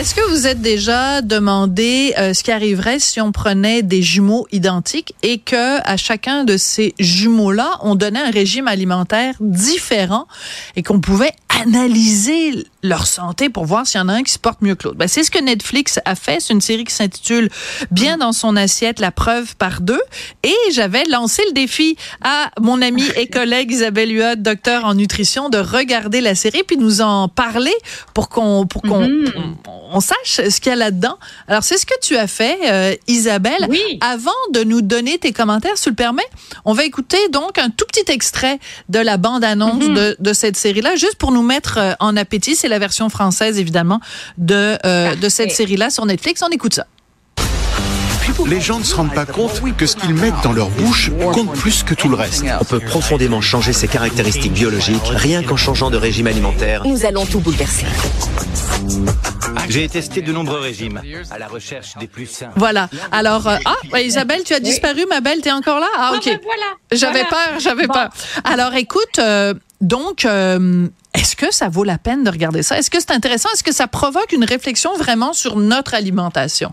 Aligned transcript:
Est-ce 0.00 0.14
que 0.14 0.30
vous 0.30 0.46
êtes 0.46 0.62
déjà 0.62 1.20
demandé 1.20 2.14
euh, 2.16 2.32
ce 2.32 2.42
qui 2.42 2.50
arriverait 2.50 2.98
si 2.98 3.20
on 3.20 3.32
prenait 3.32 3.82
des 3.82 4.00
jumeaux 4.00 4.46
identiques 4.50 5.12
et 5.22 5.36
que 5.36 5.78
à 5.86 5.98
chacun 5.98 6.44
de 6.44 6.56
ces 6.56 6.94
jumeaux-là, 6.98 7.76
on 7.82 7.96
donnait 7.96 8.22
un 8.22 8.30
régime 8.30 8.66
alimentaire 8.66 9.34
différent 9.40 10.26
et 10.74 10.82
qu'on 10.82 11.00
pouvait 11.00 11.32
analyser 11.62 12.64
leur 12.82 13.06
santé 13.06 13.50
pour 13.50 13.66
voir 13.66 13.86
s'il 13.86 13.98
y 13.98 14.02
en 14.02 14.08
a 14.08 14.14
un 14.14 14.22
qui 14.22 14.32
se 14.32 14.38
porte 14.38 14.62
mieux 14.62 14.74
que 14.74 14.84
l'autre? 14.84 14.96
Ben, 14.96 15.06
c'est 15.08 15.22
ce 15.22 15.30
que 15.30 15.38
Netflix 15.38 16.00
a 16.06 16.14
fait. 16.14 16.40
C'est 16.40 16.54
une 16.54 16.62
série 16.62 16.84
qui 16.84 16.94
s'intitule 16.94 17.50
Bien 17.90 18.16
dans 18.16 18.32
son 18.32 18.56
assiette, 18.56 19.00
la 19.00 19.10
preuve 19.10 19.54
par 19.56 19.82
deux. 19.82 20.00
Et 20.42 20.54
j'avais 20.72 21.04
lancé 21.04 21.42
le 21.48 21.52
défi 21.52 21.96
à 22.22 22.50
mon 22.58 22.80
ami 22.80 23.04
et 23.16 23.26
collègue 23.26 23.70
Isabelle 23.70 24.16
Huot, 24.16 24.36
docteur 24.36 24.86
en 24.86 24.94
nutrition, 24.94 25.50
de 25.50 25.58
regarder 25.58 26.22
la 26.22 26.34
série 26.34 26.62
puis 26.66 26.78
nous 26.78 27.02
en 27.02 27.28
parler 27.28 27.74
pour 28.14 28.30
qu'on 28.30 28.66
pour 28.66 28.80
qu'on 28.80 29.06
Mhm. 29.06 29.56
on, 29.89 29.89
on 29.92 30.00
sache 30.00 30.16
ce 30.48 30.60
qu'il 30.60 30.70
y 30.70 30.72
a 30.72 30.76
là-dedans. 30.76 31.18
Alors 31.48 31.62
c'est 31.64 31.78
ce 31.78 31.86
que 31.86 31.94
tu 32.02 32.16
as 32.16 32.26
fait, 32.26 32.58
euh, 32.68 32.94
Isabelle. 33.08 33.66
Oui. 33.68 33.80
Avant 34.00 34.30
de 34.52 34.62
nous 34.62 34.82
donner 34.82 35.18
tes 35.18 35.32
commentaires, 35.32 35.76
si 35.76 35.84
tu 35.84 35.88
le 35.90 35.94
permets, 35.94 36.26
on 36.64 36.72
va 36.72 36.84
écouter 36.84 37.28
donc 37.30 37.58
un 37.58 37.70
tout 37.70 37.84
petit 37.86 38.10
extrait 38.10 38.58
de 38.88 38.98
la 38.98 39.16
bande-annonce 39.16 39.84
Mhm. 39.84 39.94
de, 39.94 40.16
de 40.18 40.32
cette 40.32 40.56
série-là, 40.56 40.96
juste 40.96 41.16
pour 41.16 41.32
nous 41.32 41.42
mettre 41.42 41.78
euh, 41.78 41.92
en 42.00 42.16
appétit. 42.16 42.56
C'est 42.56 42.68
la 42.68 42.78
version 42.78 43.08
française, 43.08 43.58
évidemment, 43.58 44.00
de, 44.38 44.78
euh, 44.84 45.14
de 45.16 45.28
cette 45.28 45.50
série-là 45.52 45.90
sur 45.90 46.06
Netflix. 46.06 46.42
On 46.46 46.50
écoute 46.50 46.74
ça. 46.74 46.86
Les 48.46 48.60
gens 48.60 48.78
ne 48.78 48.84
se 48.84 48.94
rendent 48.94 49.12
pas 49.14 49.26
compte 49.26 49.60
que 49.76 49.86
ce 49.86 49.96
qu'ils 49.96 50.14
mettent 50.14 50.40
dans 50.44 50.52
leur 50.52 50.68
bouche 50.70 51.10
compte 51.32 51.52
plus 51.54 51.82
que 51.82 51.94
tout 51.94 52.08
le 52.08 52.14
reste. 52.14 52.44
On 52.60 52.64
peut 52.64 52.78
profondément 52.80 53.40
changer 53.40 53.72
ses 53.72 53.88
caractéristiques 53.88 54.52
biologiques 54.52 55.02
rien 55.08 55.42
qu'en 55.42 55.56
changeant 55.56 55.90
de 55.90 55.96
régime 55.96 56.26
alimentaire. 56.28 56.82
Nous 56.86 57.04
allons 57.04 57.26
tout 57.26 57.40
bouleverser. 57.40 57.86
J'ai 59.68 59.88
testé 59.88 60.20
de 60.22 60.32
nombreux 60.32 60.58
régimes 60.58 61.00
à 61.30 61.38
la 61.38 61.46
recherche 61.48 61.96
des 61.98 62.06
plus 62.06 62.26
sains. 62.26 62.50
Voilà. 62.56 62.88
Alors, 63.12 63.46
euh, 63.46 63.56
ah, 63.92 64.00
Isabelle, 64.00 64.42
tu 64.44 64.52
as 64.54 64.60
disparu, 64.60 65.04
ma 65.08 65.20
belle, 65.20 65.40
t'es 65.40 65.52
encore 65.52 65.78
là? 65.80 65.86
Ah, 65.96 66.12
ok. 66.16 66.24
ben 66.24 66.38
voilà. 66.42 66.62
J'avais 66.92 67.22
Voilà. 67.22 67.28
peur, 67.28 67.60
j'avais 67.60 67.86
Bon. 67.86 67.94
peur. 67.94 68.08
Alors, 68.44 68.74
écoute, 68.74 69.18
euh, 69.18 69.54
donc, 69.80 70.24
euh, 70.24 70.88
est-ce 71.14 71.36
que 71.36 71.52
ça 71.52 71.68
vaut 71.68 71.84
la 71.84 71.98
peine 71.98 72.24
de 72.24 72.30
regarder 72.30 72.62
ça? 72.62 72.78
Est-ce 72.78 72.90
que 72.90 72.98
c'est 73.00 73.12
intéressant? 73.12 73.48
Est-ce 73.54 73.62
que 73.64 73.72
ça 73.72 73.86
provoque 73.86 74.32
une 74.32 74.44
réflexion 74.44 74.96
vraiment 74.96 75.32
sur 75.32 75.56
notre 75.56 75.94
alimentation? 75.94 76.72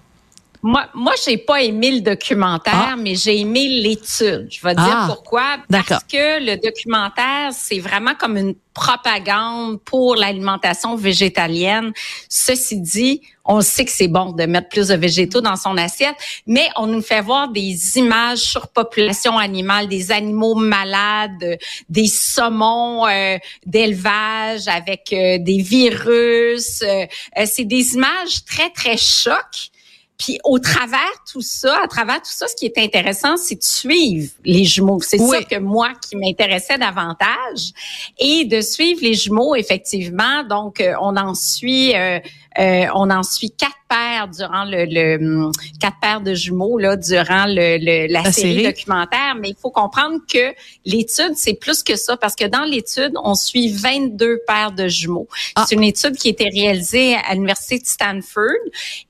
Moi, 0.63 0.85
moi, 0.93 1.13
j'ai 1.23 1.37
pas 1.37 1.61
aimé 1.61 1.91
le 1.91 2.01
documentaire, 2.01 2.89
Ah. 2.93 2.95
mais 2.97 3.15
j'ai 3.15 3.39
aimé 3.39 3.67
l'étude. 3.67 4.47
Je 4.49 4.59
vais 4.61 4.73
te 4.75 4.81
Ah. 4.81 4.85
dire 4.85 5.03
pourquoi. 5.15 5.57
Parce 5.69 6.03
que 6.03 6.43
le 6.43 6.57
documentaire, 6.57 7.51
c'est 7.53 7.79
vraiment 7.79 8.15
comme 8.15 8.37
une 8.37 8.55
propagande 8.73 9.79
pour 9.81 10.15
l'alimentation 10.15 10.95
végétalienne. 10.95 11.91
Ceci 12.29 12.79
dit, 12.79 13.21
on 13.45 13.61
sait 13.61 13.85
que 13.85 13.91
c'est 13.91 14.07
bon 14.07 14.33
de 14.33 14.43
mettre 14.45 14.69
plus 14.69 14.89
de 14.89 14.95
végétaux 14.95 15.41
dans 15.41 15.55
son 15.55 15.77
assiette, 15.77 16.15
mais 16.45 16.67
on 16.75 16.85
nous 16.85 17.01
fait 17.01 17.21
voir 17.21 17.49
des 17.49 17.97
images 17.97 18.39
sur 18.39 18.67
population 18.67 19.37
animale, 19.37 19.87
des 19.87 20.11
animaux 20.11 20.55
malades, 20.55 21.57
des 21.89 22.07
saumons 22.07 23.07
euh, 23.07 23.37
d'élevage 23.65 24.67
avec 24.67 25.11
euh, 25.13 25.37
des 25.39 25.61
virus. 25.61 26.81
euh, 26.83 27.05
euh, 27.37 27.45
c'est 27.51 27.65
des 27.65 27.93
images 27.95 28.43
très, 28.45 28.69
très 28.69 28.97
chocs. 28.97 29.69
Puis 30.17 30.39
au 30.43 30.57
travers 30.59 30.99
tout 31.31 31.41
ça, 31.41 31.79
à 31.83 31.87
travers 31.87 32.17
tout 32.17 32.31
ça, 32.31 32.47
ce 32.47 32.55
qui 32.55 32.65
est 32.65 32.77
intéressant, 32.79 33.37
c'est 33.37 33.55
de 33.55 33.63
suivre 33.63 34.31
les 34.43 34.63
jumeaux. 34.65 34.99
C'est 35.01 35.19
Oui. 35.21 35.29
ça 35.37 35.43
que 35.43 35.59
moi 35.59 35.89
qui 36.07 36.15
m'intéressait 36.15 36.77
davantage 36.77 37.71
et 38.17 38.45
de 38.45 38.61
suivre 38.61 38.99
les 39.03 39.13
jumeaux 39.13 39.55
effectivement. 39.55 40.43
Donc 40.43 40.81
euh, 40.81 40.93
on 41.01 41.15
en 41.17 41.35
suit, 41.35 41.95
euh, 41.95 42.19
euh, 42.59 42.85
on 42.95 43.09
en 43.11 43.21
suit 43.23 43.51
quatre 43.51 43.73
paires 43.89 44.27
durant 44.27 44.65
le, 44.65 44.83
le 44.85 45.15
hum, 45.45 45.51
quatre 45.79 45.97
paires 46.01 46.19
de 46.21 46.33
jumeaux 46.33 46.77
là 46.77 46.97
durant 46.97 47.45
le, 47.45 47.77
le- 47.77 48.11
la, 48.11 48.23
La 48.23 48.31
série, 48.33 48.55
série. 48.55 48.63
documentaire. 48.63 49.35
Mais 49.39 49.49
il 49.49 49.55
faut 49.55 49.69
comprendre 49.71 50.17
que 50.27 50.53
l'étude 50.85 51.33
c'est 51.35 51.53
plus 51.53 51.83
que 51.83 51.95
ça 51.95 52.17
parce 52.17 52.35
que 52.35 52.45
dans 52.45 52.63
l'étude 52.65 53.13
on 53.23 53.35
suit 53.35 53.69
22 53.71 54.39
paires 54.47 54.71
de 54.71 54.87
jumeaux. 54.87 55.27
Ah. 55.55 55.65
C'est 55.67 55.75
une 55.75 55.83
étude 55.83 56.17
qui 56.17 56.27
a 56.29 56.31
été 56.31 56.49
réalisée 56.49 57.15
à 57.15 57.33
l'université 57.35 57.79
de 57.79 57.85
Stanford 57.85 58.47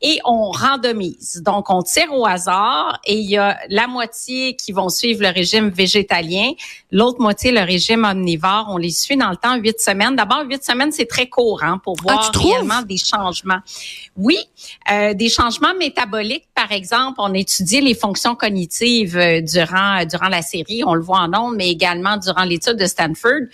et 0.02 0.20
on 0.26 0.52
Donc, 1.42 1.70
on 1.70 1.82
tire 1.82 2.14
au 2.14 2.26
hasard 2.26 3.00
et 3.06 3.16
il 3.16 3.30
y 3.30 3.38
a 3.38 3.58
la 3.70 3.88
moitié 3.88 4.56
qui 4.56 4.72
vont 4.72 4.90
suivre 4.90 5.22
le 5.22 5.30
régime 5.30 5.70
végétalien, 5.70 6.52
l'autre 6.92 7.22
moitié 7.22 7.52
le 7.52 7.62
régime 7.62 8.06
omnivore. 8.06 8.68
On 8.70 8.78
les 8.78 8.92
suit 8.92 9.18
dans 9.18 9.30
le 9.30 9.38
temps 9.38 9.56
huit 9.58 9.80
semaines. 9.80 10.16
D'abord, 10.16 10.44
huit 10.46 10.64
semaines, 10.64 10.92
c'est 10.92 11.08
très 11.08 11.28
court 11.28 11.64
hein, 11.64 11.80
pour 11.84 11.96
Ah, 12.00 12.04
voir 12.04 12.32
trouves? 12.32 12.52
réellement 12.52 12.82
des 12.82 12.98
changements. 12.98 13.60
Oui, 14.16 14.38
euh, 14.92 15.14
des 15.14 15.30
changements 15.30 15.74
métaboliques, 15.76 16.48
par 16.56 16.72
exemple. 16.72 17.16
On 17.20 17.34
étudie 17.34 17.82
les 17.82 17.96
fonctions 17.96 18.36
cognitives 18.36 19.18
euh, 19.18 19.42
durant 19.42 20.06
durant 20.06 20.30
la 20.30 20.42
série. 20.42 20.84
On 20.86 20.94
le 20.94 21.02
voit 21.02 21.20
en 21.20 21.34
ondes, 21.34 21.56
mais 21.56 21.70
également 21.70 22.18
durant 22.18 22.44
l'étude 22.44 22.78
de 22.78 22.86
Stanford 22.86 23.48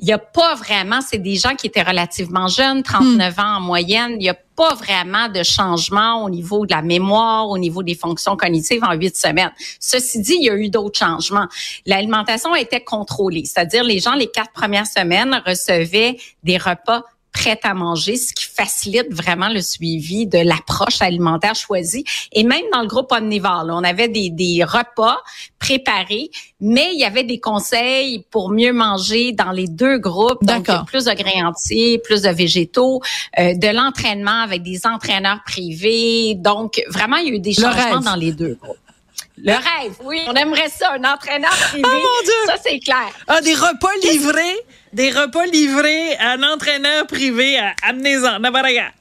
il 0.00 0.06
n'y 0.06 0.12
a 0.12 0.18
pas 0.18 0.54
vraiment, 0.54 1.00
c'est 1.02 1.18
des 1.18 1.36
gens 1.36 1.54
qui 1.54 1.66
étaient 1.66 1.82
relativement 1.82 2.48
jeunes, 2.48 2.82
39 2.82 3.38
ans 3.38 3.56
en 3.56 3.60
moyenne, 3.60 4.12
il 4.12 4.18
n'y 4.18 4.28
a 4.30 4.36
pas 4.60 4.74
vraiment 4.74 5.30
de 5.30 5.42
changement 5.42 6.22
au 6.22 6.28
niveau 6.28 6.66
de 6.66 6.74
la 6.74 6.82
mémoire, 6.82 7.48
au 7.48 7.56
niveau 7.56 7.82
des 7.82 7.94
fonctions 7.94 8.36
cognitives 8.36 8.84
en 8.84 8.92
huit 8.92 9.16
semaines. 9.16 9.50
Ceci 9.80 10.20
dit, 10.20 10.34
il 10.38 10.44
y 10.44 10.50
a 10.50 10.54
eu 10.54 10.68
d'autres 10.68 10.98
changements. 10.98 11.46
L'alimentation 11.86 12.54
était 12.54 12.82
contrôlée, 12.82 13.46
c'est-à-dire 13.46 13.84
les 13.84 14.00
gens, 14.00 14.12
les 14.12 14.26
quatre 14.26 14.52
premières 14.52 14.86
semaines, 14.86 15.42
recevaient 15.46 16.18
des 16.42 16.58
repas 16.58 17.04
prêts 17.40 17.58
à 17.62 17.72
manger, 17.72 18.16
ce 18.16 18.34
qui 18.34 18.44
facilite 18.44 19.12
vraiment 19.12 19.48
le 19.48 19.62
suivi 19.62 20.26
de 20.26 20.38
l'approche 20.38 21.00
alimentaire 21.00 21.54
choisie. 21.54 22.04
Et 22.32 22.44
même 22.44 22.64
dans 22.72 22.82
le 22.82 22.86
groupe 22.86 23.10
omnivore, 23.12 23.64
là, 23.64 23.74
on 23.74 23.82
avait 23.82 24.08
des, 24.08 24.28
des 24.28 24.62
repas 24.62 25.18
préparés, 25.58 26.30
mais 26.60 26.90
il 26.92 27.00
y 27.00 27.04
avait 27.04 27.24
des 27.24 27.40
conseils 27.40 28.24
pour 28.30 28.50
mieux 28.50 28.72
manger 28.72 29.32
dans 29.32 29.52
les 29.52 29.68
deux 29.68 29.98
groupes. 29.98 30.44
Donc, 30.44 30.68
plus 30.86 31.06
de 31.06 31.14
grains 31.14 31.48
entiers, 31.48 31.98
plus 31.98 32.22
de 32.22 32.30
végétaux, 32.30 33.00
euh, 33.38 33.54
de 33.54 33.68
l'entraînement 33.68 34.42
avec 34.42 34.62
des 34.62 34.86
entraîneurs 34.86 35.40
privés. 35.46 36.34
Donc, 36.34 36.82
vraiment, 36.88 37.16
il 37.16 37.28
y 37.28 37.30
a 37.30 37.34
eu 37.34 37.40
des 37.40 37.54
changements 37.54 38.00
dans 38.00 38.16
les 38.16 38.32
deux 38.32 38.58
groupes. 38.60 38.76
Le 39.42 39.52
rêve, 39.52 39.94
oui. 40.04 40.22
On 40.26 40.34
aimerait 40.34 40.68
ça, 40.68 40.92
un 40.92 41.04
entraîneur 41.04 41.50
privé. 41.50 41.82
Oh, 41.86 41.88
mon 41.88 42.24
Dieu! 42.24 42.32
Ça, 42.46 42.54
c'est 42.62 42.78
clair. 42.80 43.08
Ah, 43.26 43.40
des 43.40 43.54
repas 43.54 43.88
livrés, 44.02 44.56
des 44.92 45.10
repas 45.10 45.46
livrés 45.46 46.16
à 46.16 46.32
un 46.32 46.42
entraîneur 46.42 47.06
privé 47.06 47.58
à 47.58 47.74
Amnésan, 47.82 48.40
Navaraga. 48.40 48.92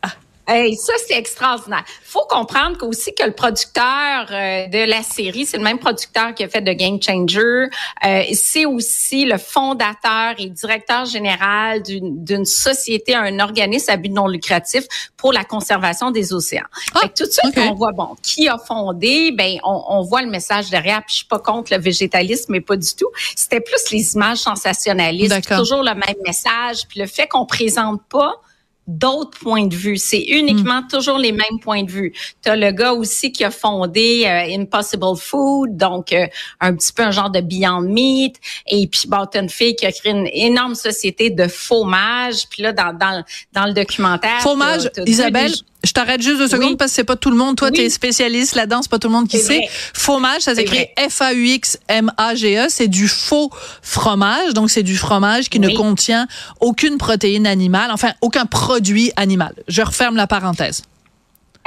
Hey, 0.51 0.75
ça, 0.75 0.93
c'est 1.07 1.15
extraordinaire. 1.15 1.83
faut 2.03 2.25
comprendre 2.27 2.75
qu'aussi 2.75 3.13
que 3.13 3.23
le 3.23 3.33
producteur 3.33 4.25
euh, 4.31 4.65
de 4.65 4.89
la 4.89 5.03
série, 5.03 5.45
c'est 5.45 5.57
le 5.57 5.63
même 5.63 5.77
producteur 5.77 6.33
qui 6.33 6.43
a 6.43 6.49
fait 6.49 6.61
The 6.61 6.75
Game 6.75 6.99
Changer. 6.99 7.67
Euh, 8.03 8.23
c'est 8.33 8.65
aussi 8.65 9.25
le 9.25 9.37
fondateur 9.37 10.33
et 10.39 10.49
directeur 10.49 11.05
général 11.05 11.83
d'une 11.83 12.45
société, 12.45 13.13
un 13.13 13.39
organisme 13.39 13.91
à 13.91 13.97
but 13.97 14.09
non 14.09 14.27
lucratif 14.27 14.85
pour 15.17 15.33
la 15.33 15.43
conservation 15.43 16.09
des 16.09 16.33
océans. 16.33 16.63
Ah, 16.95 17.01
Fait 17.01 17.09
que 17.09 17.13
tout 17.13 17.25
de 17.27 17.31
suite, 17.31 17.55
on 17.57 17.75
voit, 17.75 17.91
bon, 17.91 18.15
qui 18.23 18.49
a 18.49 18.57
fondé, 18.57 19.31
ben, 19.31 19.59
on, 19.63 19.83
on 19.87 20.01
voit 20.01 20.23
le 20.23 20.31
message 20.31 20.71
derrière. 20.71 21.01
Puis 21.01 21.11
je 21.11 21.15
suis 21.17 21.27
pas 21.27 21.37
contre 21.37 21.71
le 21.75 21.79
végétalisme, 21.79 22.53
mais 22.53 22.61
pas 22.61 22.75
du 22.75 22.95
tout. 22.95 23.09
C'était 23.35 23.61
plus 23.61 23.91
les 23.91 24.15
images 24.15 24.39
sensationnalistes, 24.39 25.47
toujours 25.55 25.83
le 25.83 25.93
même 25.93 26.17
message. 26.25 26.87
Puis 26.89 26.99
le 26.99 27.05
fait 27.05 27.27
qu'on 27.27 27.45
présente 27.45 28.01
pas 28.09 28.41
d'autres 28.89 29.37
points 29.37 29.67
de 29.67 29.75
vue. 29.75 29.97
C'est 29.97 30.21
uniquement 30.21 30.81
toujours 30.89 31.17
les 31.17 31.31
mêmes 31.31 31.59
points 31.61 31.83
de 31.83 31.91
vue. 31.91 32.11
Tu 32.43 32.49
as 32.49 32.55
le 32.55 32.71
gars 32.71 32.93
aussi 32.93 33.31
qui 33.31 33.43
a 33.43 33.51
fondé 33.51 34.23
euh, 34.25 34.59
Impossible 34.59 35.15
Food, 35.15 35.77
donc 35.77 36.11
euh, 36.11 36.25
un 36.59 36.73
petit 36.73 36.91
peu 36.91 37.03
un 37.03 37.11
genre 37.11 37.29
de 37.29 37.39
Beyond 37.39 37.81
Meat. 37.81 38.37
Et 38.67 38.87
puis, 38.87 39.03
bon, 39.07 39.25
t'as 39.31 39.41
une 39.41 39.49
fille 39.49 39.75
qui 39.75 39.85
a 39.85 39.91
créé 39.91 40.11
une 40.11 40.29
énorme 40.33 40.75
société 40.75 41.29
de 41.29 41.47
fromage. 41.47 42.47
Puis 42.49 42.63
là, 42.63 42.73
dans, 42.73 42.93
dans, 42.93 43.23
dans 43.53 43.65
le 43.65 43.73
documentaire... 43.73 44.41
Fromage, 44.41 44.89
Isabelle, 45.05 45.53
je 45.83 45.91
t'arrête 45.93 46.21
juste 46.21 46.37
deux 46.39 46.47
secondes 46.47 46.71
Oui. 46.71 46.75
parce 46.77 46.91
que 46.91 46.95
c'est 46.95 47.03
pas 47.03 47.15
tout 47.15 47.29
le 47.31 47.37
monde. 47.37 47.55
Toi, 47.55 47.69
Oui. 47.71 47.77
tu 47.77 47.81
es 47.83 47.89
spécialiste 47.89 48.55
là-dedans, 48.55 48.81
c'est 48.81 48.91
pas 48.91 48.99
tout 48.99 49.07
le 49.07 49.13
monde 49.13 49.27
qui 49.27 49.37
sait. 49.39 49.57
vrai. 49.59 49.69
Fromage, 49.93 50.41
ça 50.41 50.53
s'écrit. 50.55 50.87
F-A-U-X-M-A-G-E. 51.09 52.65
C'est 52.69 52.87
du 52.87 53.07
faux 53.07 53.49
fromage. 53.81 54.53
Donc, 54.53 54.69
c'est 54.69 54.83
du 54.83 54.97
fromage 54.97 55.49
qui 55.49 55.59
ne 55.59 55.69
contient 55.75 56.27
aucune 56.59 56.97
protéine 56.97 57.47
animale, 57.47 57.91
enfin, 57.91 58.11
aucun 58.21 58.45
produit 58.45 59.11
animal. 59.15 59.53
Je 59.67 59.81
referme 59.81 60.15
la 60.15 60.27
parenthèse. 60.27 60.81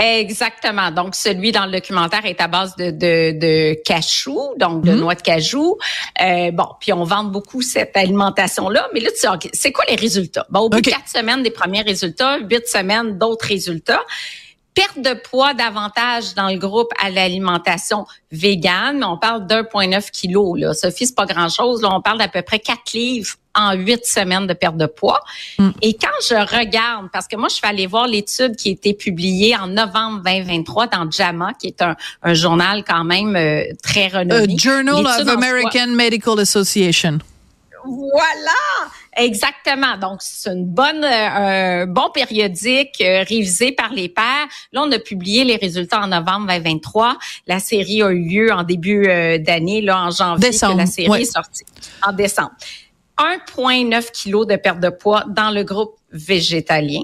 Exactement. 0.05 0.91
Donc, 0.91 1.15
celui 1.15 1.53
dans 1.53 1.65
le 1.65 1.71
documentaire 1.73 2.27
est 2.27 2.41
à 2.41 2.49
base 2.49 2.75
de, 2.75 2.91
de, 2.91 3.39
de 3.39 3.75
cachou, 3.85 4.53
donc 4.59 4.83
de 4.85 4.91
Mhm. 4.91 4.99
noix 4.99 5.15
de 5.15 5.23
cajou. 5.23 5.79
Euh, 6.21 6.51
bon, 6.51 6.67
puis 6.81 6.93
on 6.93 7.05
vend 7.05 7.23
beaucoup 7.23 7.63
cette 7.63 7.97
alimentation-là. 7.97 8.89
Mais 8.93 8.99
là, 9.01 9.11
tu 9.13 9.19
sais, 9.19 9.29
c'est 9.53 9.71
quoi 9.71 9.85
les 9.89 9.95
résultats? 9.95 10.45
Bon, 10.51 10.61
au 10.61 10.69
bout 10.69 10.81
de 10.81 10.91
quatre 10.91 11.09
semaines, 11.09 11.45
des 11.45 11.51
premiers 11.53 11.83
résultats, 11.83 12.39
huit 12.39 12.67
semaines, 12.67 13.17
d'autres 13.17 13.47
résultats. 13.47 14.03
Perte 14.75 14.99
de 14.99 15.15
poids 15.15 15.55
davantage 15.55 16.35
dans 16.35 16.49
le 16.49 16.57
groupe 16.57 16.91
à 17.03 17.11
l'alimentation 17.11 18.07
végane, 18.31 18.99
mais 18.99 19.05
on 19.05 19.19
parle 19.19 19.47
d'1,9 19.47 20.11
kg. 20.11 20.61
Là. 20.61 20.75
Sophie, 20.75 21.07
c'est 21.07 21.15
pas 21.15 21.27
grand-chose. 21.27 21.83
Là, 21.83 21.91
on 21.93 22.01
parle 22.01 22.19
d'à 22.19 22.29
peu 22.29 22.43
près 22.43 22.59
4 22.59 22.93
livres 22.95 23.35
en 23.55 23.75
huit 23.75 24.07
semaines 24.07 24.47
de 24.47 24.55
perte 24.55 24.77
de 24.77 24.87
poids. 24.87 25.21
Mm. 25.59 25.71
Et 25.83 25.95
quand 25.95 26.09
je 26.27 26.35
regarde, 26.35 27.09
parce 27.13 27.29
que 27.29 27.37
moi, 27.37 27.49
je 27.49 27.57
suis 27.57 27.67
allée 27.67 27.87
voir 27.87 28.07
l'étude 28.07 28.57
qui 28.57 28.71
a 28.71 28.73
été 28.73 28.95
publiée 28.95 29.55
en 29.57 29.67
novembre 29.67 30.23
2023 30.25 30.87
dans 30.87 31.11
JAMA, 31.11 31.53
qui 31.55 31.67
est 31.67 31.83
un, 31.83 31.95
un 32.23 32.35
journal 32.35 32.83
quand 32.85 33.05
même 33.05 33.37
euh, 33.37 33.65
très 33.83 34.09
renommé. 34.09 34.57
Journal 34.57 35.07
of 35.07 35.29
American 35.29 35.89
Medical 35.89 36.41
Association. 36.41 37.19
Voilà, 37.85 38.92
exactement. 39.17 39.97
Donc 39.99 40.21
c'est 40.21 40.51
une 40.51 40.67
bonne, 40.67 41.05
euh, 41.05 41.83
un 41.83 41.87
bon 41.87 42.11
périodique 42.11 43.01
euh, 43.01 43.25
révisé 43.29 43.73
par 43.73 43.93
les 43.93 44.09
pairs. 44.09 44.47
Là, 44.73 44.83
on 44.85 44.93
a 44.93 44.99
publié 44.99 45.45
les 45.45 45.57
résultats 45.57 46.01
en 46.01 46.09
novembre 46.09 46.47
2023. 46.49 47.19
La 47.47 47.59
série 47.59 48.03
a 48.03 48.11
eu 48.11 48.23
lieu 48.23 48.53
en 48.53 48.63
début 48.63 49.07
euh, 49.09 49.39
d'année, 49.39 49.81
là 49.81 50.05
en 50.05 50.11
janvier, 50.11 50.51
décembre, 50.51 50.75
que 50.75 50.79
la 50.79 50.87
série 50.87 51.23
est 51.23 51.33
sortie 51.33 51.65
en 52.07 52.13
décembre. 52.13 52.53
1,9 53.19 54.11
kg 54.11 54.49
de 54.51 54.57
perte 54.57 54.81
de 54.81 54.89
poids 54.89 55.25
dans 55.29 55.51
le 55.51 55.63
groupe 55.63 55.97
végétalien. 56.11 57.03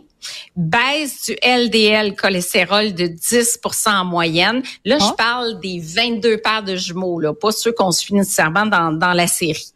Baisse 0.56 1.26
du 1.26 1.36
LDL 1.44 2.16
cholestérol 2.16 2.92
de 2.92 3.06
10% 3.06 3.88
en 3.90 4.04
moyenne. 4.04 4.62
Là, 4.84 4.98
je 4.98 5.04
ah. 5.04 5.14
parle 5.16 5.60
des 5.60 5.80
22 5.80 6.38
paires 6.38 6.62
de 6.62 6.76
jumeaux, 6.76 7.20
là, 7.20 7.34
pas 7.34 7.52
ceux 7.52 7.72
qu'on 7.72 7.92
suit 7.92 8.14
nécessairement 8.14 8.66
dans, 8.66 8.92
dans 8.92 9.12
la 9.12 9.26
série. 9.26 9.72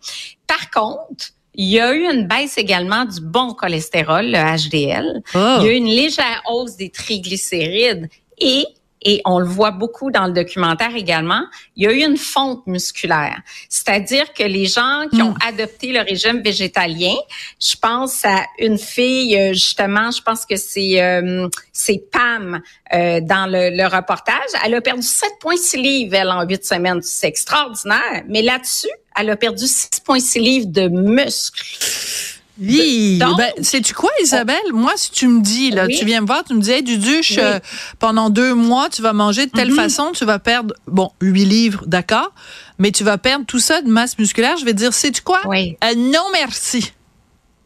Par 0.46 0.70
contre, 0.70 1.32
il 1.54 1.68
y 1.68 1.80
a 1.80 1.92
eu 1.94 2.04
une 2.10 2.26
baisse 2.26 2.56
également 2.56 3.04
du 3.04 3.20
bon 3.20 3.52
cholestérol, 3.52 4.26
le 4.26 4.38
HDL. 4.38 5.22
Oh. 5.34 5.56
Il 5.60 5.66
y 5.66 5.68
a 5.68 5.72
eu 5.72 5.76
une 5.76 5.86
légère 5.86 6.42
hausse 6.48 6.76
des 6.76 6.90
triglycérides 6.90 8.08
et 8.38 8.64
et 9.04 9.20
on 9.24 9.38
le 9.38 9.46
voit 9.46 9.70
beaucoup 9.70 10.10
dans 10.10 10.26
le 10.26 10.32
documentaire 10.32 10.94
également, 10.94 11.42
il 11.76 11.84
y 11.84 11.86
a 11.86 11.92
eu 11.92 12.02
une 12.02 12.16
fonte 12.16 12.66
musculaire. 12.66 13.40
C'est-à-dire 13.68 14.32
que 14.32 14.42
les 14.42 14.66
gens 14.66 15.06
qui 15.12 15.22
ont 15.22 15.32
hmm. 15.32 15.48
adopté 15.48 15.92
le 15.92 16.00
régime 16.00 16.40
végétalien, 16.40 17.14
je 17.60 17.76
pense 17.76 18.24
à 18.24 18.44
une 18.58 18.78
fille, 18.78 19.36
euh, 19.36 19.52
justement, 19.52 20.10
je 20.10 20.22
pense 20.22 20.46
que 20.46 20.56
c'est 20.56 21.00
euh, 21.02 21.48
c'est 21.72 22.02
Pam 22.10 22.60
euh, 22.94 23.20
dans 23.20 23.50
le, 23.50 23.70
le, 23.70 23.84
reportage, 23.84 24.50
elle 24.64 24.74
a 24.74 24.80
perdu 24.80 25.02
7,6 25.02 25.80
livres 25.80 26.14
elle, 26.14 26.30
en 26.30 26.42
huit 26.44 26.64
semaines. 26.64 27.00
C'est 27.02 27.28
extraordinaire. 27.28 28.22
Mais 28.28 28.42
là-dessus, 28.42 28.90
elle 29.16 29.30
a 29.30 29.36
perdu 29.36 29.64
6,6 29.64 30.40
livres 30.40 30.66
de 30.68 30.88
muscles. 30.88 31.62
Oui. 32.60 33.18
Ben, 33.18 33.50
sais-tu 33.62 33.94
quoi, 33.94 34.10
Isabelle? 34.22 34.56
Moi, 34.72 34.92
si 34.96 35.10
tu 35.10 35.26
me 35.26 35.40
dis, 35.40 35.70
là, 35.70 35.88
tu 35.88 36.04
viens 36.04 36.20
me 36.20 36.26
voir, 36.26 36.44
tu 36.44 36.54
me 36.54 36.60
dis, 36.60 36.70
hey, 36.70 36.82
Duduche, 36.82 37.38
euh, 37.38 37.58
pendant 37.98 38.30
deux 38.30 38.54
mois, 38.54 38.88
tu 38.90 39.00
vas 39.02 39.12
manger 39.12 39.46
de 39.46 39.50
telle 39.50 39.70
mhm. 39.70 39.76
façon, 39.76 40.12
tu 40.12 40.24
vas 40.24 40.38
perdre, 40.38 40.74
bon, 40.86 41.10
huit 41.20 41.46
livres, 41.46 41.84
d'accord, 41.86 42.32
mais 42.78 42.90
tu 42.90 43.04
vas 43.04 43.18
perdre 43.18 43.46
tout 43.46 43.58
ça 43.58 43.80
de 43.80 43.88
masse 43.88 44.18
musculaire. 44.18 44.56
Je 44.58 44.64
vais 44.64 44.74
dire, 44.74 44.92
sais-tu 44.92 45.22
quoi? 45.22 45.40
Oui. 45.46 45.76
Euh, 45.82 45.94
non, 45.96 46.24
merci. 46.32 46.92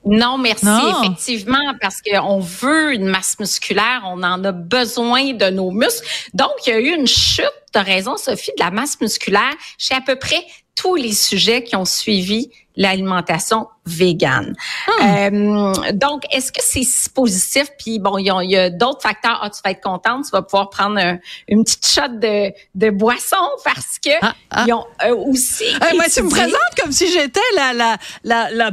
Non, 0.08 0.38
merci, 0.38 0.66
effectivement, 1.02 1.74
parce 1.80 1.96
qu'on 2.00 2.38
veut 2.38 2.94
une 2.94 3.06
masse 3.06 3.36
musculaire, 3.40 4.02
on 4.04 4.22
en 4.22 4.44
a 4.44 4.52
besoin 4.52 5.32
de 5.32 5.50
nos 5.50 5.72
muscles. 5.72 6.06
Donc, 6.32 6.52
il 6.64 6.70
y 6.70 6.72
a 6.72 6.78
eu 6.78 6.94
une 6.94 7.08
chute, 7.08 7.50
de 7.74 7.84
raison, 7.84 8.16
Sophie, 8.16 8.52
de 8.58 8.64
la 8.64 8.70
masse 8.70 9.00
musculaire 9.00 9.54
chez 9.78 9.94
à 9.94 10.00
peu 10.00 10.16
près 10.16 10.42
tous 10.76 10.94
les 10.94 11.12
sujets 11.12 11.64
qui 11.64 11.74
ont 11.74 11.84
suivi 11.84 12.50
l'alimentation 12.76 13.68
végane. 13.86 14.54
Hmm. 14.86 15.02
Euh, 15.02 15.92
donc, 15.92 16.24
est-ce 16.30 16.52
que 16.52 16.60
c'est 16.62 16.82
si 16.82 17.08
positif? 17.08 17.68
Puis 17.78 17.98
bon, 17.98 18.18
il 18.18 18.26
y 18.26 18.56
a, 18.56 18.70
d'autres 18.70 19.00
facteurs. 19.00 19.40
Ah, 19.42 19.50
tu 19.50 19.60
vas 19.64 19.70
être 19.70 19.82
contente, 19.82 20.26
tu 20.26 20.30
vas 20.30 20.42
pouvoir 20.42 20.68
prendre 20.68 21.00
une 21.48 21.64
petite 21.64 21.86
shot 21.86 22.08
de, 22.08 22.52
de 22.74 22.90
boisson 22.90 23.36
parce 23.64 23.98
que 24.04 24.10
ah, 24.20 24.34
ah. 24.50 24.64
ils 24.66 24.72
ont 24.74 24.84
euh, 25.04 25.16
aussi. 25.16 25.64
moi, 25.94 26.04
tu 26.12 26.22
me 26.22 26.28
présentes 26.28 26.60
comme 26.80 26.92
si 26.92 27.10
j'étais 27.10 27.40
la 27.54 27.72
la 27.72 27.96
la 28.24 28.50
la, 28.50 28.70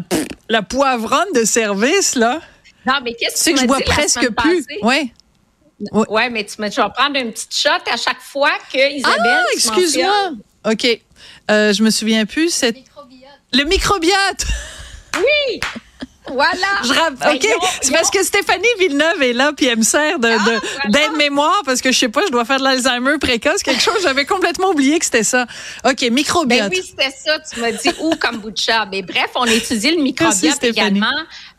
la 0.50 0.62
poivronne 0.62 1.32
de 1.34 1.46
service 1.46 2.16
là. 2.16 2.42
Non, 2.86 2.96
mais 3.04 3.14
qu'est-ce 3.14 3.32
que 3.32 3.38
tu 3.38 3.44
sais 3.44 3.54
que 3.54 3.60
je 3.62 3.66
bois 3.66 3.80
presque 3.86 4.30
plus. 4.36 4.66
Oui. 4.82 5.14
Ouais. 6.10 6.30
mais 6.30 6.46
tu, 6.46 6.56
tu 6.56 6.82
vas 6.82 6.90
prendre 6.90 7.18
une 7.18 7.32
petite 7.32 7.56
shot 7.56 7.70
à 7.92 7.98
chaque 7.98 8.22
fois 8.22 8.52
que 8.72 8.94
Isabelle. 8.94 9.18
Ah, 9.26 9.44
excuse-moi. 9.54 10.32
OK. 10.66 11.02
Euh, 11.52 11.74
je 11.74 11.84
me 11.84 11.90
souviens 11.90 12.26
plus. 12.26 12.50
C'est 12.50 12.76
le 13.54 13.64
microbiote. 13.66 14.46
Oui. 15.18 15.60
Voilà. 16.28 16.68
Je 16.84 17.36
OK. 17.36 17.48
C'est 17.82 17.92
parce 17.92 18.10
que 18.10 18.24
Stéphanie 18.24 18.64
Villeneuve 18.80 19.22
est 19.22 19.34
là 19.34 19.52
puis 19.56 19.68
elle 19.68 19.78
me 19.78 19.84
sert 19.84 20.20
de, 20.20 20.30
ah, 20.30 20.88
d'aide-mémoire 20.90 21.62
parce 21.66 21.82
que 21.82 21.92
je 21.92 22.00
sais 22.00 22.10
pas, 22.10 22.26
je 22.26 22.32
dois 22.32 22.46
faire 22.46 22.60
de 22.60 22.64
l'Alzheimer 22.64 23.18
précoce, 23.20 23.64
quelque 23.64 23.82
chose. 23.82 23.98
J'avais 24.04 24.26
complètement 24.26 24.70
oublié 24.70 25.00
que 25.00 25.06
c'était 25.06 25.24
ça. 25.24 25.46
OK, 25.86 26.02
microbiote. 26.12 26.70
Ben 26.70 26.72
oui, 26.72 26.84
c'était 26.84 27.12
ça. 27.12 27.40
Tu 27.40 27.60
m'as 27.60 27.72
dit 27.72 27.90
ou 28.00 28.16
kombucha. 28.16 28.86
Mais 28.92 29.02
bref, 29.02 29.32
on 29.36 29.46
étudie 29.46 29.92
le 29.92 30.02
microbiote 30.02 30.64
également. 30.64 31.08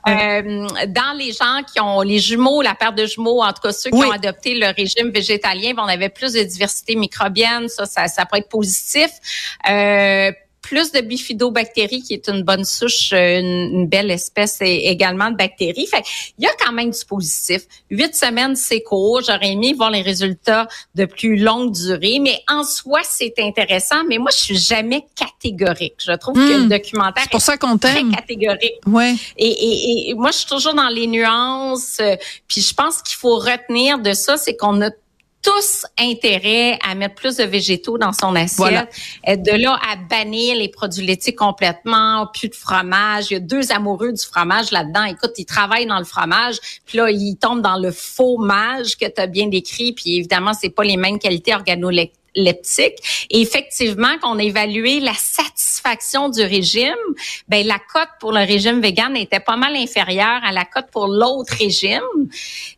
Euh, 0.07 0.67
dans 0.89 1.17
les 1.17 1.33
gens 1.33 1.63
qui 1.73 1.81
ont 1.81 2.03
les 2.03 2.19
jumeaux, 2.19 2.61
la 2.61 2.75
paire 2.75 2.93
de 2.93 3.07
jumeaux, 3.07 3.43
en 3.43 3.53
tout 3.55 3.63
cas 3.63 3.73
ceux 3.73 3.91
qui 3.91 3.97
ont 3.97 4.11
adopté 4.11 4.55
le 4.55 4.67
régime 4.67 5.11
végétalien, 5.11 5.73
ben, 5.75 5.83
on 5.83 5.89
avait 5.89 6.11
plus 6.11 6.35
de 6.35 6.43
diversité 6.43 6.95
microbienne, 6.95 7.69
ça, 7.69 7.87
ça, 7.87 8.07
ça 8.07 8.27
peut 8.27 8.37
être 8.37 8.51
positif. 8.51 9.09
Euh, 9.69 10.31
plus 10.65 10.93
de 10.93 11.01
bifidobactéries, 11.01 12.03
qui 12.03 12.15
est 12.15 12.27
une 12.29 12.43
bonne 12.43 12.65
souche, 12.65 13.13
euh, 13.13 13.41
une, 13.41 13.87
belle 13.87 14.11
espèce 14.11 14.59
également 14.63 15.31
de 15.31 15.37
bactéries. 15.37 15.87
Fait 15.87 16.03
il 16.39 16.45
y 16.45 16.47
a 16.47 16.53
quand 16.59 16.73
même 16.73 16.91
du 16.91 17.05
positif. 17.07 17.63
Huit 17.91 18.15
semaines, 18.15 18.57
c'est 18.57 18.81
court. 18.81 19.21
J'aurais 19.21 19.53
aimé 19.53 19.75
voir 19.75 19.91
les 19.91 20.01
résultats 20.01 20.67
de 20.95 21.05
plus 21.05 21.37
longue 21.37 21.73
durée, 21.73 22.19
mais 22.19 22.43
en 22.49 22.65
soi, 22.65 23.01
c'est 23.05 23.35
intéressant. 23.39 24.05
Mais 24.09 24.17
moi, 24.17 24.31
je 24.33 24.41
suis 24.41 24.57
jamais 24.57 25.05
catégorique. 25.15 25.97
Je 25.99 26.13
trouve 26.13 26.35
que 26.35 26.41
le 26.41 26.65
hmm. 26.65 26.69
documentaire 26.71 27.29
pour 27.31 27.43
ça 27.43 27.59
qu'on 27.59 27.77
très 27.77 28.03
catégorique. 28.05 28.81
Ouais. 28.87 29.15
Et, 29.37 29.47
et, 29.47 30.11
et, 30.11 30.15
moi, 30.15 30.31
je 30.31 30.39
suis 30.39 30.47
toujours 30.47 30.75
dans 30.75 30.89
les 30.89 31.07
nuances. 31.07 31.99
Euh, 32.01 32.17
puis 32.49 32.63
je 32.63 32.73
pense 32.73 33.03
qu'il 33.03 33.17
faut 33.17 33.37
retenir 33.37 33.99
de 33.99 34.15
ça, 34.15 34.39
c'est 34.39 34.57
qu'on 34.57 34.81
a 34.81 34.91
tous 35.45 35.87
intérêt 35.99 36.79
à 36.83 36.95
mettre 36.95 37.15
plus 37.15 37.37
de 37.37 37.45
végétaux 37.45 37.99
dans 37.99 38.13
son 38.13 38.35
assiette. 38.35 38.89
De 39.27 39.63
là 39.63 39.79
à 39.89 39.97
bannir 39.97 40.57
les 40.57 40.69
produits 40.69 41.05
laitiers 41.05 41.35
complètement, 41.35 42.27
plus 42.33 42.49
de 42.49 42.55
fromage. 42.55 43.31
Il 43.31 43.35
y 43.35 43.37
a 43.37 43.41
deux 43.41 43.71
amoureux 43.71 44.13
du 44.13 44.25
fromage 44.25 44.71
là-dedans. 44.71 45.05
Écoute, 45.05 45.33
ils 45.37 45.45
travaillent 45.45 45.87
dans 45.87 45.99
le 45.99 46.05
fromage, 46.05 46.57
puis 46.87 46.99
là, 46.99 47.11
ils 47.11 47.37
tombent 47.37 47.63
dans 47.63 47.79
le 47.79 47.93
faux 47.93 48.39
mage 48.39 48.97
que 48.97 49.07
tu 49.07 49.21
as 49.21 49.27
bien 49.27 49.49
décrit, 49.49 49.93
puis 49.93 50.17
évidemment, 50.17 50.53
c'est 50.55 50.71
pas 50.71 50.85
les 50.85 50.97
mêmes 50.97 51.19
qualités 51.19 51.55
organoleptiques 51.55 52.19
leptique. 52.35 53.27
Et 53.31 53.41
effectivement, 53.41 54.19
qu'on 54.23 54.39
a 54.39 54.43
évalué 54.43 55.01
la 55.01 55.15
satisfaction 55.15 56.29
du 56.29 56.43
régime, 56.43 56.95
ben 57.49 57.67
la 57.67 57.79
cote 57.79 58.09
pour 58.21 58.33
le 58.33 58.41
régime 58.41 58.81
vegan 58.81 59.17
était 59.17 59.41
pas 59.41 59.57
mal 59.57 59.77
inférieure 59.77 60.41
à 60.45 60.53
la 60.53 60.65
cote 60.65 60.87
pour 60.91 61.07
l'autre 61.07 61.55
régime. 61.59 62.01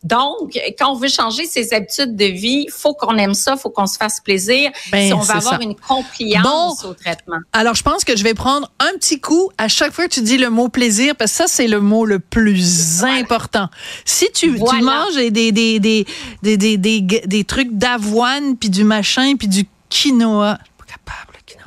Donc, 0.03 0.59
quand 0.79 0.93
on 0.93 0.95
veut 0.95 1.09
changer 1.09 1.47
ses 1.47 1.73
habitudes 1.75 2.17
de 2.17 2.25
vie, 2.25 2.67
faut 2.71 2.95
qu'on 2.95 3.17
aime 3.17 3.35
ça, 3.35 3.57
faut 3.57 3.71
qu'on 3.71 3.87
se 3.87 3.97
fasse 3.97 4.21
plaisir. 4.21 4.71
Ben, 4.91 5.09
si 5.09 5.13
on 5.13 5.21
va 5.21 5.35
avoir 5.37 5.61
une 5.61 5.75
compliance 5.75 6.85
au 6.85 6.95
traitement. 6.95 7.39
Alors, 7.53 7.75
je 7.75 7.83
pense 7.83 8.05
que 8.05 8.17
je 8.17 8.25
vais 8.25 8.35
prendre 8.35 8.71
un 8.79 8.93
petit 8.99 9.21
coup 9.21 9.51
à 9.59 9.69
chaque 9.69 9.93
fois 9.93 10.07
que 10.09 10.15
tu 10.15 10.23
dis 10.23 10.39
le 10.39 10.51
mot 10.51 10.69
plaisir, 10.69 11.15
parce 11.17 11.33
que 11.33 11.37
ça, 11.37 11.47
c'est 11.47 11.69
le 11.69 11.81
mot 11.81 12.05
le 12.05 12.19
plus 12.19 13.05
important. 13.05 13.69
Si 14.05 14.31
tu, 14.33 14.55
tu 14.55 14.83
manges 14.83 15.15
des, 15.15 15.31
des, 15.31 15.53
des, 15.53 15.81
des, 15.81 16.57
des, 16.57 16.77
des, 16.77 17.01
des 17.01 17.45
trucs 17.45 17.73
d'avoine, 17.73 18.57
puis 18.57 18.71
du 18.71 18.85
machin, 18.85 19.37
puis 19.37 19.46
du 19.47 19.67
quinoa. 19.89 20.59
Pas 20.79 20.85
capable, 20.85 21.33
le 21.35 21.41
quinoa. 21.45 21.65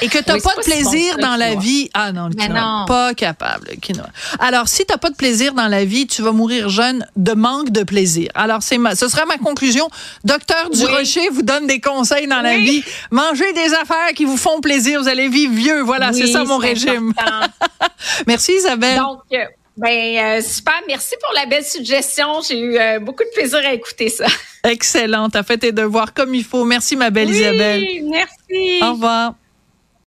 Et 0.00 0.08
que 0.08 0.18
tu 0.18 0.30
n'as 0.30 0.40
pas 0.40 0.54
de 0.56 0.62
plaisir 0.62 1.18
dans 1.18 1.36
la 1.36 1.54
vie. 1.54 1.90
Ah 1.94 2.12
non, 2.12 2.28
le 2.28 2.34
quinoa. 2.34 2.84
Pas 2.86 3.14
capable, 3.14 3.68
le 3.70 3.76
quinoa. 3.76 4.06
Alors, 4.38 4.68
si 4.68 4.84
tu 4.84 4.92
n'as 4.92 4.98
pas 4.98 5.10
de 5.10 5.16
plaisir 5.16 5.54
dans 5.54 5.68
la 5.68 5.84
vie, 5.84 6.06
tu 6.06 6.22
vas 6.22 6.32
mourir 6.32 6.68
jeune 6.68 7.06
de 7.16 7.32
manque 7.32 7.70
de 7.70 7.82
plaisir. 7.82 8.30
Alors, 8.34 8.62
c'est 8.62 8.78
ce 8.94 9.08
sera 9.08 9.26
ma 9.26 9.38
conclusion. 9.38 9.88
Docteur 10.24 10.70
Durocher 10.70 11.28
vous 11.30 11.42
donne 11.42 11.66
des 11.66 11.80
conseils 11.80 12.26
dans 12.26 12.40
la 12.40 12.58
vie. 12.58 12.84
Mangez 13.10 13.52
des 13.52 13.74
affaires 13.74 14.12
qui 14.14 14.24
vous 14.24 14.36
font 14.36 14.60
plaisir. 14.60 15.00
Vous 15.00 15.08
allez 15.08 15.28
vivre 15.28 15.54
vieux. 15.54 15.82
Voilà, 15.82 16.12
c'est 16.12 16.26
ça 16.26 16.44
mon 16.44 16.58
régime. 16.58 17.12
Merci 18.26 18.52
Isabelle. 18.52 18.98
Donc, 18.98 19.20
euh, 19.32 19.44
ben 19.76 20.38
euh, 20.38 20.42
super, 20.42 20.80
merci 20.86 21.14
pour 21.22 21.32
la 21.34 21.46
belle 21.46 21.64
suggestion. 21.64 22.40
J'ai 22.46 22.58
eu 22.58 22.78
euh, 22.78 22.98
beaucoup 22.98 23.24
de 23.24 23.30
plaisir 23.34 23.60
à 23.64 23.72
écouter 23.72 24.08
ça. 24.08 24.26
Excellent, 24.64 25.28
t'as 25.30 25.42
fait 25.42 25.58
tes 25.58 25.72
devoirs 25.72 26.12
comme 26.12 26.34
il 26.34 26.44
faut. 26.44 26.64
Merci 26.64 26.96
ma 26.96 27.10
belle 27.10 27.28
oui, 27.28 27.36
Isabelle. 27.36 27.86
Merci. 28.04 28.82
Au 28.82 28.92
revoir. 28.92 29.34